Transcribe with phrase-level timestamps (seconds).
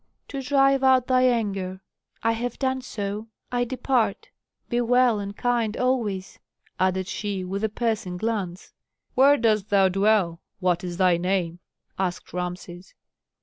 [0.29, 1.79] "To drive out thy anger.
[2.23, 4.29] I have done so, I depart.
[4.67, 6.39] Be well and kind always,"
[6.79, 8.73] added she, with a piercing glance.
[9.13, 10.41] "Where dost thou dwell?
[10.59, 11.59] What is thy name?"
[11.99, 12.95] asked Rameses.